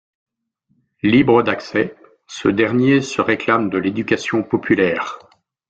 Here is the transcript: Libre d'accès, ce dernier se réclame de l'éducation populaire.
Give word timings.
Libre 1.03 1.43
d'accès, 1.43 1.95
ce 2.25 2.47
dernier 2.49 3.01
se 3.01 3.21
réclame 3.21 3.69
de 3.69 3.77
l'éducation 3.77 4.41
populaire. 4.41 5.19